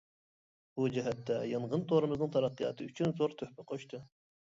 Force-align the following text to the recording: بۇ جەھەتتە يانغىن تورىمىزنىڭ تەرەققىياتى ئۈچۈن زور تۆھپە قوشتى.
بۇ 0.77 0.85
جەھەتتە 0.93 1.35
يانغىن 1.51 1.83
تورىمىزنىڭ 1.91 2.31
تەرەققىياتى 2.37 2.87
ئۈچۈن 2.89 3.13
زور 3.21 3.37
تۆھپە 3.43 3.67
قوشتى. 3.73 4.01